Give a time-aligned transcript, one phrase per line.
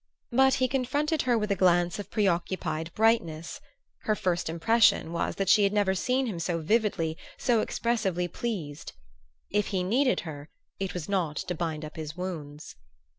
[0.31, 3.61] But he confronted her with a glance of preoccupied brightness;
[4.05, 8.93] her first impression was that she had never seen him so vividly, so expressively pleased.
[9.51, 12.75] If he needed her, it was not to bind up his wounds.